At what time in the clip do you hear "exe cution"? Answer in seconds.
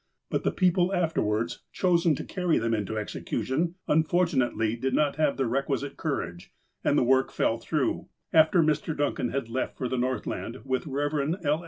2.97-3.75